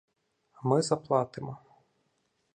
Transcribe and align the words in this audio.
Ми 0.63 0.81
заплатимо. 0.81 1.57